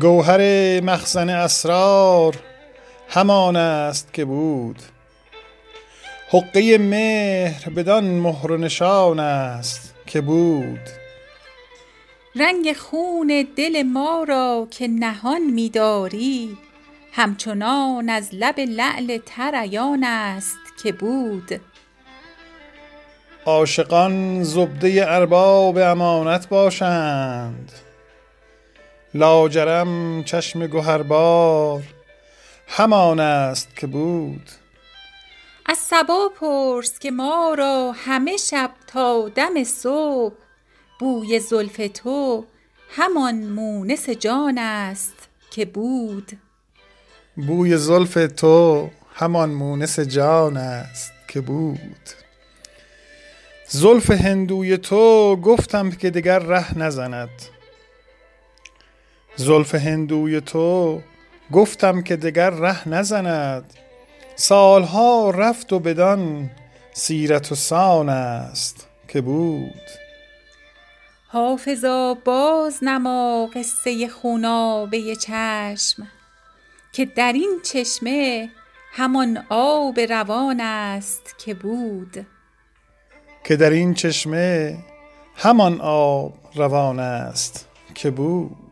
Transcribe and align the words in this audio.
گوهر 0.00 0.40
مخزن 0.80 1.30
اسرار 1.30 2.36
همان 3.08 3.56
است 3.56 4.12
که 4.12 4.24
بود. 4.24 4.82
حقه 6.28 6.78
مهر 6.78 7.70
بدان 7.70 8.04
مهر 8.04 8.52
و 8.52 8.56
نشان 8.56 9.20
است 9.20 9.94
که 10.06 10.20
بود. 10.20 10.80
رنگ 12.36 12.72
خون 12.72 13.46
دل 13.56 13.82
ما 13.82 14.24
را 14.28 14.68
که 14.70 14.88
نهان 14.88 15.42
می‌داری 15.42 16.56
همچنان 17.12 18.08
از 18.08 18.28
لب 18.32 18.60
لعل 18.60 19.18
تر 19.26 19.54
عیان 19.54 20.04
است 20.04 20.58
که 20.82 20.92
بود. 20.92 21.60
عاشقان 23.46 24.42
زبده 24.42 25.04
ارباب 25.08 25.78
امانت 25.78 26.48
باشند. 26.48 27.83
لاجرم 29.14 30.24
چشم 30.24 30.66
گهربار 30.66 31.82
همان 32.68 33.20
است 33.20 33.76
که 33.76 33.86
بود. 33.86 34.50
از 35.66 35.78
صبا 35.78 36.30
پرس 36.40 36.98
که 36.98 37.10
ما 37.10 37.54
را 37.58 37.92
همه 37.96 38.36
شب 38.36 38.70
تا 38.86 39.28
دم 39.28 39.64
صبح 39.64 40.34
بوی 41.00 41.40
زلف 41.40 41.80
تو 41.94 42.44
همان 42.90 43.34
مونس 43.34 44.10
جان 44.10 44.58
است 44.58 45.28
که 45.50 45.64
بود. 45.64 46.32
بوی 47.36 47.76
زلف 47.76 48.18
تو 48.36 48.90
همان 49.14 49.50
مونس 49.50 50.00
جان 50.00 50.56
است 50.56 51.12
که 51.28 51.40
بود. 51.40 52.10
زلف 53.68 54.10
هندوی 54.10 54.76
تو 54.76 55.36
گفتم 55.36 55.90
که 55.90 56.10
دگر 56.10 56.38
ره 56.38 56.78
نزند. 56.78 57.53
زلف 59.36 59.74
هندوی 59.74 60.40
تو 60.40 61.00
گفتم 61.52 62.02
که 62.02 62.16
دگر 62.16 62.50
ره 62.50 62.88
نزند. 62.88 63.74
سالها 64.36 65.30
رفت 65.30 65.72
و 65.72 65.78
بدان 65.78 66.50
سیرت 66.92 67.52
و 67.52 67.54
سان 67.54 68.08
است 68.08 68.88
که 69.08 69.20
بود. 69.20 69.80
حافظا 71.28 72.14
بازنما 72.24 73.50
قصه 73.54 74.08
خونابه 74.08 75.16
چشم 75.16 76.08
که 76.92 77.04
در 77.04 77.32
این 77.32 77.60
چشمه 77.62 78.50
همان 78.92 79.44
آب 79.48 80.00
روان 80.00 80.60
است 80.60 81.34
که 81.38 81.54
بود. 81.54 82.26
که 83.44 83.56
در 83.56 83.70
این 83.70 83.94
چشمه 83.94 84.78
همان 85.36 85.80
آب 85.80 86.34
روان 86.54 87.00
است 87.00 87.68
که 87.94 88.10
بود. 88.10 88.63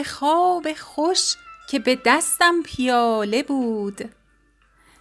به 0.00 0.04
خواب 0.04 0.72
خوش 0.72 1.34
که 1.68 1.78
به 1.78 1.98
دستم 2.04 2.62
پیاله 2.62 3.42
بود. 3.42 4.14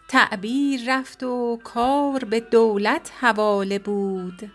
تعبیر 0.07 0.81
رفت 0.87 1.23
و 1.23 1.59
کار 1.63 2.23
به 2.23 2.39
دولت 2.39 3.11
حواله 3.19 3.79
بود. 3.79 4.51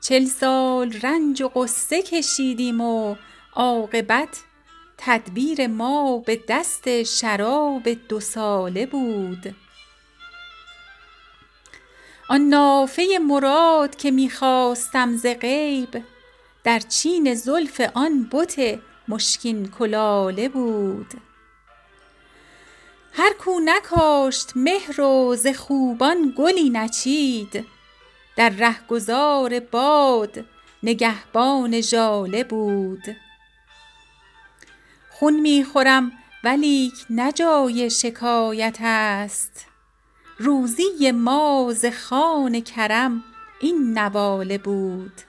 چل 0.00 0.24
سال 0.24 0.92
رنج 1.02 1.42
و 1.42 1.48
غصه 1.48 2.02
کشیدیم 2.02 2.80
و 2.80 3.16
عاقبت 3.54 4.40
تدبیر 4.98 5.66
ما 5.66 6.18
به 6.18 6.40
دست 6.48 7.02
شراب 7.02 7.88
دو 7.88 8.20
ساله 8.20 8.86
بود. 8.86 9.54
آن 12.28 12.40
نافه 12.40 13.18
مراد 13.22 13.96
که 13.96 14.10
می 14.10 14.30
خواستم 14.30 15.16
ز 15.16 15.26
غیب 15.26 16.02
در 16.64 16.78
چین 16.78 17.34
زلف 17.34 17.80
آن 17.94 18.28
بت 18.32 18.78
مشکین 19.08 19.68
کلاله 19.68 20.48
بود. 20.48 21.14
هر 23.12 23.32
کو 23.32 23.60
نکاشت 23.64 24.52
مهر 24.56 25.00
و 25.00 25.36
ز 25.36 25.46
خوبان 25.46 26.34
گلی 26.38 26.70
نچید. 26.70 27.66
در 28.36 28.48
رهگذار 28.48 29.60
باد 29.60 30.44
نگهبان 30.82 31.80
ژاله 31.80 32.44
بود. 32.44 33.16
خون 35.10 35.40
می 35.40 35.64
خورم 35.64 36.12
ولیک 36.44 36.94
نه 37.10 37.32
جای 37.32 37.90
شکایت 37.90 38.76
است. 38.80 39.66
روزی 40.38 41.10
ما 41.10 41.72
ز 41.74 41.86
خوان 41.86 42.60
کرم 42.60 43.24
این 43.60 43.98
نواله 43.98 44.58
بود. 44.58 45.25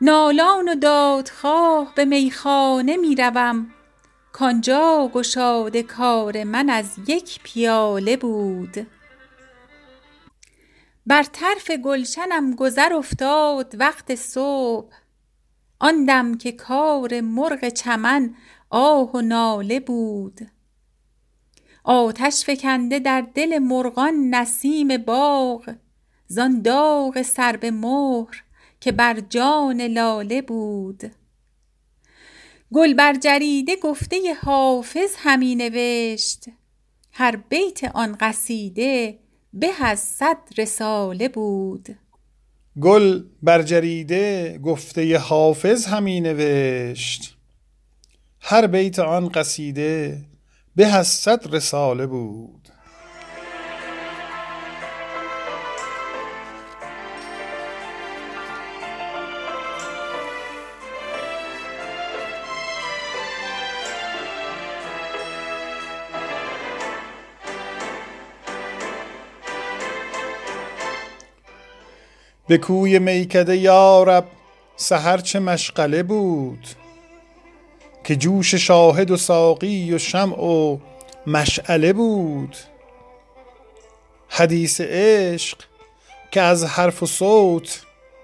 نالان 0.00 0.68
و 0.68 0.74
دادخواه 0.74 1.92
به 1.94 2.04
میخانه 2.04 2.96
می 2.96 3.14
روم. 3.14 3.70
کآنجا 4.32 5.10
گشاده 5.14 5.82
کار 5.82 6.44
من 6.44 6.70
از 6.70 6.96
یک 7.06 7.40
پیاله 7.42 8.16
بود. 8.16 8.86
بر 11.06 11.22
طرف 11.22 11.70
گلشنم 11.70 12.54
گذر 12.54 12.92
افتاد 12.92 13.74
وقت 13.78 14.14
صبح. 14.14 14.94
آن 15.80 16.04
دم 16.04 16.34
که 16.36 16.52
کار 16.52 17.20
مرغ 17.20 17.68
چمن 17.68 18.34
آه 18.70 19.12
و 19.12 19.20
ناله 19.20 19.80
بود. 19.80 20.40
آتش 21.84 22.44
فکنده 22.44 22.98
در 22.98 23.20
دل 23.34 23.58
مرغان 23.58 24.34
نسیم 24.34 24.96
باغ. 24.96 25.74
زان 26.26 26.62
داغ 26.62 27.22
سر 27.22 27.56
به 27.56 27.70
مهر 27.70 28.44
که 28.80 28.92
بر 28.92 29.20
جان 29.20 29.80
لاله 29.80 30.42
بود. 30.42 31.02
گل 32.72 32.94
بر 32.94 33.14
جریده 33.14 33.76
گفته 33.76 34.16
حافظ 34.42 35.14
همی 35.18 35.54
نوشت 35.54 36.44
هر 37.12 37.36
بیت 37.36 37.84
آن 37.84 38.16
قصیده 38.20 39.18
به 39.52 39.84
از 39.84 40.00
صد 40.00 40.38
رساله 40.58 41.28
بود. 41.28 41.88
گل 42.80 43.24
بر 43.42 43.62
جریده 43.62 44.58
گفته 44.58 45.18
حافظ 45.18 45.86
همی 45.86 46.20
نوشت 46.20 47.36
هر 48.40 48.66
بیت 48.66 48.98
آن 48.98 49.28
قصیده 49.28 50.24
به 50.76 50.86
از 50.86 51.06
صد 51.06 51.54
رساله 51.54 52.06
بود. 52.06 52.68
به 72.48 72.58
کوی 72.58 72.98
میکده 72.98 73.56
یارب 73.56 74.24
سحر 74.76 75.18
چه 75.18 75.38
مشغله 75.38 76.02
بود 76.02 76.66
که 78.04 78.16
جوش 78.16 78.54
شاهد 78.54 79.10
و 79.10 79.16
ساقی 79.16 79.94
و 79.94 79.98
شمع 79.98 80.40
و 80.40 80.78
مشعله 81.26 81.92
بود. 81.92 82.56
حدیث 84.28 84.80
عشق 84.80 85.58
که 86.30 86.40
از 86.40 86.64
حرف 86.64 87.02
و 87.02 87.06
صوت 87.06 87.82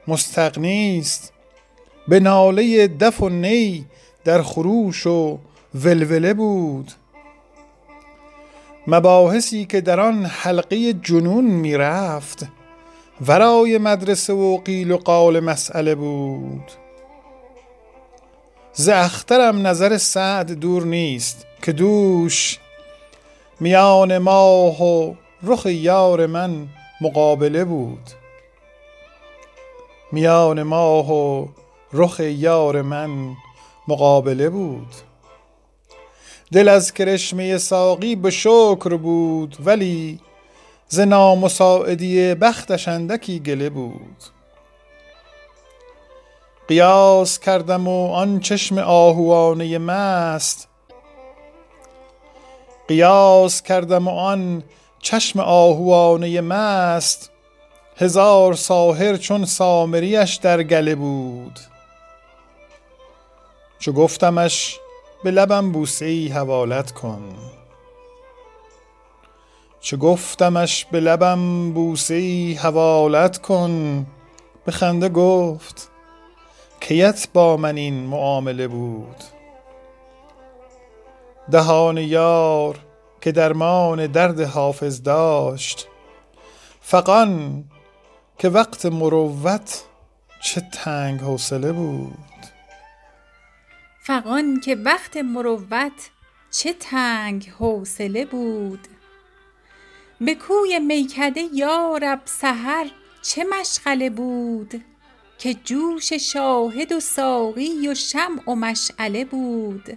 مستغنی 0.08 0.98
است 0.98 1.32
به 2.08 2.20
ناله 2.20 2.88
دف 2.88 3.22
و 3.22 3.28
نی 3.28 3.86
در 4.24 4.42
خروش 4.42 5.06
و 5.06 5.38
ولوله 5.74 6.34
بود. 6.34 6.92
مباحثی 8.86 9.64
که 9.64 9.80
در 9.80 10.00
آن 10.00 10.26
حلقه 10.26 10.92
جنون 10.92 11.44
می 11.44 11.76
رفت 11.76 12.46
ورای 13.20 13.78
مدرسه 13.78 14.32
و 14.32 14.58
قیل 14.58 14.90
و 14.90 14.96
قال 14.96 15.40
مسأله 15.40 15.94
بود. 15.94 16.70
ز 18.72 18.88
اخترم 18.88 19.66
نظر 19.66 19.96
سعد 19.96 20.52
دور 20.52 20.84
نیست 20.84 21.46
که 21.62 21.72
دوش 21.72 22.58
میان 23.60 24.18
ماه 24.18 24.82
و 24.82 25.14
رخ 25.42 25.66
یار 25.66 26.26
من 26.26 26.68
مقابله 27.00 27.64
بود. 27.64 28.10
میان 30.12 30.62
ماه 30.62 31.12
و 31.12 31.46
رخ 31.92 32.20
یار 32.20 32.82
من 32.82 33.34
مقابله 33.88 34.50
بود. 34.50 34.94
دل 36.52 36.68
از 36.68 36.92
کرشمه 36.94 37.58
ساقی 37.58 38.16
به 38.16 38.30
شکر 38.30 38.96
بود 38.96 39.56
ولی 39.64 40.20
ز 40.94 41.00
نامساعدی 41.00 42.34
بختش 42.34 42.88
اندکی 42.88 43.40
گله 43.40 43.70
بود. 43.70 44.24
قیاس 46.68 47.38
کردم 47.38 47.88
و 47.88 48.12
آن 48.12 48.40
چشم 48.40 48.78
آهوانه 48.78 49.78
مست. 49.78 50.68
قیاس 52.88 53.62
کردم 53.62 54.08
و 54.08 54.10
آن 54.10 54.62
چشم 54.98 55.40
آهوانه 55.40 56.40
مست. 56.40 57.30
هزار 57.96 58.54
ساهر 58.54 59.16
چون 59.16 59.44
سامریش 59.44 60.34
در 60.34 60.62
گله 60.62 60.94
بود. 60.94 61.58
چو 63.78 63.92
گفتمش 63.92 64.76
به 65.24 65.30
لبم 65.30 65.72
بوسه 65.72 66.06
ای 66.06 66.28
حوالت 66.28 66.92
کن. 66.92 67.36
چو 69.84 69.96
گفتمش 69.96 70.84
به 70.84 71.00
لبم 71.00 71.72
بوسه 71.72 72.14
ای 72.14 72.52
حوالت 72.52 73.38
کن. 73.38 74.06
به 74.64 74.72
خنده 74.72 75.08
گفت 75.08 75.90
کیت 76.80 77.28
با 77.32 77.56
من 77.56 77.76
این 77.76 77.94
معامله 77.94 78.68
بود؟ 78.68 79.16
دهان 81.50 81.98
یار 81.98 82.78
که 83.20 83.32
درمان 83.32 84.06
درد 84.06 84.40
حافظ 84.40 85.02
داشت 85.02 85.88
فغان 86.80 87.64
که 88.38 88.48
وقت 88.48 88.86
مروت 88.86 89.82
چه 90.40 90.60
تنگ 90.72 91.20
حوصله 91.20 91.72
بود؟ 91.72 92.46
فغان 94.06 94.60
که 94.60 94.74
وقت 94.74 95.16
مروت 95.16 96.10
چه 96.50 96.72
تنگ 96.72 97.52
حوصله 97.58 98.24
بود؟ 98.24 98.88
به 100.20 100.34
کوی 100.34 100.78
میکده 100.78 101.40
یارب 101.52 102.22
سحر 102.24 102.90
چه 103.22 103.44
مشغله 103.44 104.10
بود 104.10 104.84
که 105.38 105.54
جوش 105.54 106.12
شاهد 106.12 106.92
و 106.92 107.00
ساقی 107.00 107.88
و 107.88 107.94
شمع 107.94 108.50
و 108.50 108.54
مشعله 108.54 109.24
بود. 109.24 109.96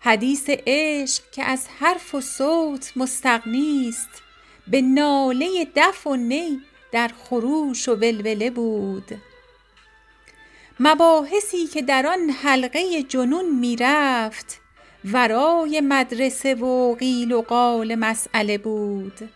حدیث 0.00 0.44
عشق 0.48 1.30
که 1.30 1.44
از 1.44 1.68
حرف 1.78 2.14
و 2.14 2.20
صوت 2.20 2.92
مستغنی 2.96 3.92
ست 3.92 4.22
به 4.68 4.82
ناله 4.82 5.66
دف 5.76 6.06
و 6.06 6.16
نی 6.16 6.60
در 6.92 7.10
خروش 7.24 7.88
و 7.88 7.94
ولوله 7.94 8.50
بود. 8.50 9.20
مباحثی 10.80 11.66
که 11.66 11.82
در 11.82 12.06
آن 12.06 12.30
حلقه 12.30 13.02
جنون 13.02 13.58
می 13.58 13.76
رفت 13.76 14.60
ورای 15.04 15.80
مدرسه 15.80 16.54
و 16.54 16.94
قیل 16.94 17.32
و 17.32 17.42
قال 17.42 17.94
مسأله 17.94 18.58
بود. 18.58 19.30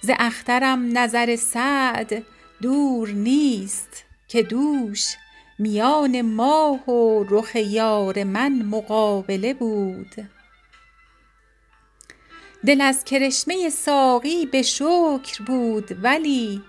ز 0.00 0.10
اخترم 0.18 0.98
نظر 0.98 1.36
سعد 1.36 2.22
دور 2.62 3.08
نیست 3.08 4.04
که 4.28 4.42
دوش 4.42 5.14
میان 5.58 6.22
ماه 6.22 6.90
و 6.90 7.24
رخ 7.28 7.56
یار 7.56 8.24
من 8.24 8.62
مقابله 8.62 9.54
بود. 9.54 10.14
دل 12.66 12.80
از 12.80 13.04
کرشمه 13.04 13.70
ساقی 13.70 14.46
به 14.46 14.62
شکر 14.62 15.44
بود 15.46 15.96
ولی 16.02 16.62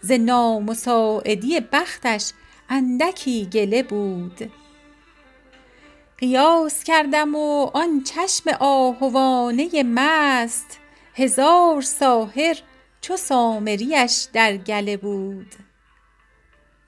ز 0.00 0.12
نامساعدی 0.12 1.60
بختش 1.60 2.32
اندکی 2.68 3.46
گله 3.52 3.82
بود. 3.82 4.50
قیاس 6.18 6.84
کردم 6.84 7.34
و 7.34 7.70
آن 7.74 8.02
چشم 8.02 8.50
آهوانه 8.60 9.82
مست 9.82 10.78
هزار 11.14 11.82
ساحر 11.82 12.56
چو 13.00 13.16
سامریش 13.16 14.28
در 14.32 14.56
گله 14.56 14.96
بود. 14.96 15.54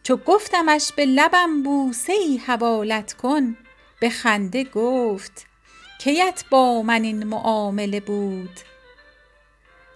چو 0.03 0.17
گفتمش 0.17 0.93
به 0.93 1.07
لبم 1.07 1.63
بوسه 1.63 2.13
ای 2.13 2.37
حوالت 2.37 3.13
کن 3.13 3.57
به 4.01 4.11
خنده 4.11 4.65
گفت 4.65 5.47
کیت 5.99 6.45
با 6.51 6.83
من 6.83 7.03
این 7.03 7.25
معامله 7.25 8.01
بود؟ 8.01 8.61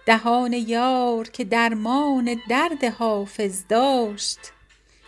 دهان 0.05 0.53
یار 0.53 1.29
که 1.29 1.43
درمان 1.43 2.41
درد 2.49 2.83
حافظ 2.83 3.63
داشت 3.69 4.39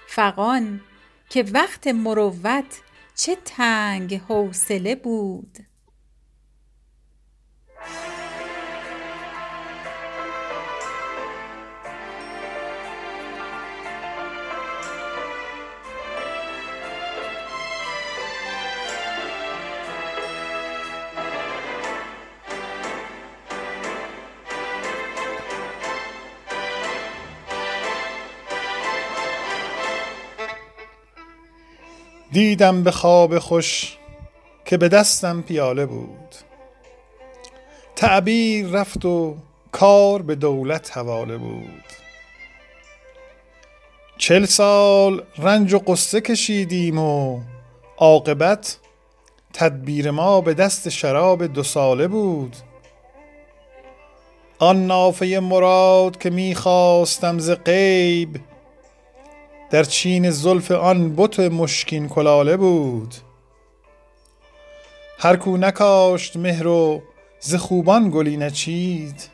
فغان 0.08 0.82
که 1.30 1.46
وقت 1.54 1.88
مروت 1.88 2.82
چه 3.16 3.38
تنگ 3.46 4.16
حوصله 4.16 4.96
بود. 4.96 5.58
دیدم 32.32 32.84
به 32.84 32.92
خواب 32.92 33.40
خوش 33.40 33.98
که 34.66 34.78
به 34.78 34.90
دستم 34.90 35.42
پیاله 35.42 35.86
بود. 35.86 36.36
تعبیر 37.96 38.68
رفت 38.68 39.06
و 39.06 39.36
کار 39.72 40.22
به 40.22 40.36
دولت 40.36 40.98
حواله 40.98 41.38
بود. 41.38 41.84
چل 44.18 44.46
سال 44.46 45.24
رنج 45.38 45.74
و 45.74 45.80
غصه 45.80 46.22
کشیدیم 46.22 47.00
و 47.00 47.42
عاقبت 47.98 48.78
تدبیر 49.54 50.12
ما 50.12 50.42
به 50.42 50.54
دست 50.54 50.90
شراب 50.90 51.46
دو 51.46 51.64
ساله 51.64 52.08
بود. 52.08 52.56
آن 54.60 54.88
نافه 54.88 55.40
مراد 55.40 56.18
که 56.18 56.30
می 56.30 56.56
خواستم 56.56 57.40
ز 57.40 57.52
غیب 57.52 58.40
در 59.76 59.84
چین 59.84 60.30
زلف 60.30 60.72
آن 60.72 61.16
بت 61.16 61.40
مشکین 61.40 62.10
کلاله 62.10 62.58
بود. 62.58 63.16
هر 65.20 65.36
کو 65.36 65.58
نکاشت 65.58 66.38
مهر 66.38 66.68
و 66.68 67.02
ز 67.40 67.56
خوبان 67.56 68.10
گلی 68.10 68.38
نچید. 68.38 69.30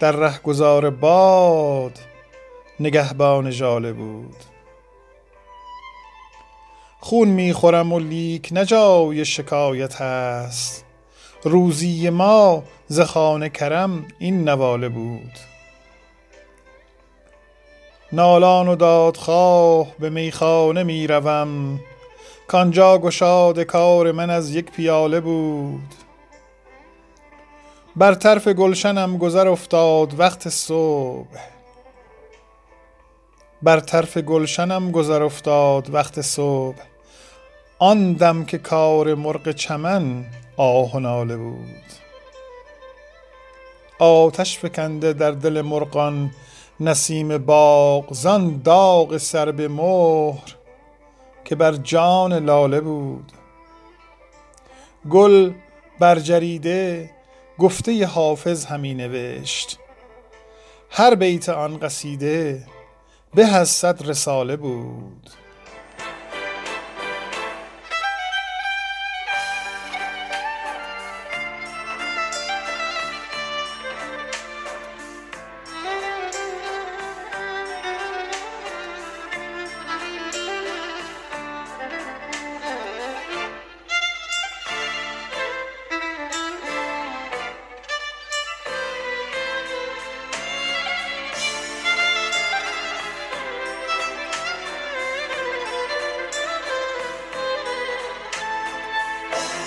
در 0.00 0.12
رهگذار 0.12 0.90
باد 0.90 1.98
نگهبان 2.80 3.50
ژاله 3.50 3.92
بود. 3.92 4.36
خون 7.00 7.28
می 7.28 7.52
خورم 7.52 7.92
و 7.92 7.98
لیک 7.98 8.48
نه 8.52 8.64
جای 8.64 9.24
شکایت 9.24 10.00
است. 10.00 10.84
روزی 11.44 12.10
ما 12.10 12.62
ز 12.88 13.00
خوان 13.00 13.48
کرم 13.48 14.08
این 14.18 14.48
نواله 14.48 14.88
بود. 14.88 15.53
نالان 18.14 18.68
و 18.68 18.76
دادخواه 18.76 19.86
به 19.98 20.10
میخانه 20.10 20.82
می 20.82 21.06
روم 21.06 21.80
کآنجا 22.48 22.98
گشاد 22.98 23.60
کار 23.60 24.12
من 24.12 24.30
از 24.30 24.54
یک 24.54 24.70
پیاله 24.70 25.20
بود. 25.20 25.94
بر 27.96 28.14
طرف 28.14 28.48
گلشنم 28.48 29.18
گذر 29.18 29.48
افتاد 29.48 30.20
وقت 30.20 30.48
صبح. 30.48 31.38
بر 33.62 33.80
طرف 33.80 34.18
گلشنم 34.18 34.90
گذر 34.90 35.22
افتاد 35.22 35.94
وقت 35.94 36.20
صبح. 36.20 36.82
آن 37.78 38.12
دم 38.12 38.44
که 38.44 38.58
کار 38.58 39.14
مرغ 39.14 39.50
چمن 39.50 40.24
آه 40.56 40.92
و 40.96 41.00
ناله 41.00 41.36
بود. 41.36 41.84
آتش 43.98 44.58
فکنده 44.58 45.12
در 45.12 45.30
دل 45.30 45.60
مرغان 45.60 46.30
نسیم 46.80 47.38
باغ 47.38 48.12
زان 48.12 48.62
داغ 48.62 49.16
سر 49.16 49.52
به 49.52 49.68
مهر 49.68 50.54
که 51.44 51.54
بر 51.54 51.72
جان 51.72 52.32
لاله 52.32 52.80
بود. 52.80 53.32
گل 55.10 55.52
بر 55.98 56.18
جریده 56.18 57.10
گفته 57.58 58.06
حافظ 58.06 58.64
همی 58.64 58.94
نوشت. 58.94 59.78
هر 60.90 61.14
بیت 61.14 61.48
آن 61.48 61.78
قصیده 61.78 62.66
به 63.34 63.64
صد 63.64 64.08
رساله 64.08 64.56
بود. 64.56 65.30